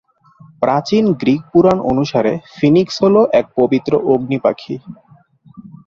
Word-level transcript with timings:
প্রাচীন 0.61 1.05
গ্রিক 1.13 1.41
পুরাণ 1.51 1.77
অনুসারে 1.91 2.33
ফিনিক্স 2.55 2.95
হল 3.03 3.15
এক 3.39 3.45
পবিত্র 3.57 3.91
‘অগ্নিপাখি’। 4.07 4.75